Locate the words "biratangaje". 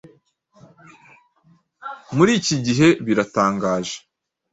3.05-3.95